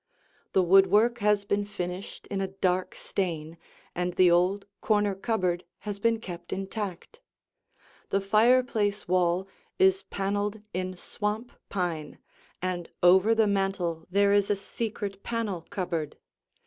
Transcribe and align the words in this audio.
The 0.53 0.63
woodwork 0.63 1.19
has 1.19 1.45
been 1.45 1.63
finished 1.63 2.25
in 2.31 2.41
a 2.41 2.47
dark 2.47 2.95
stain, 2.95 3.59
and 3.93 4.13
the 4.15 4.31
old 4.31 4.65
corner 4.81 5.13
cupboard 5.13 5.63
has 5.81 5.99
been 5.99 6.19
kept 6.19 6.51
intact. 6.51 7.21
The 8.09 8.19
fireplace 8.19 9.07
wall 9.07 9.47
is 9.77 10.01
paneled 10.01 10.61
in 10.73 10.95
swamp 10.97 11.51
pine, 11.69 12.17
and 12.63 12.89
over 13.03 13.35
the 13.35 13.45
mantel 13.45 14.07
there 14.09 14.33
is 14.33 14.49
a 14.49 14.55
secret 14.55 15.21
panel 15.21 15.67
cupboard. 15.69 16.17